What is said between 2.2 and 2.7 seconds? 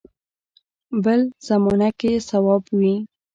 صواب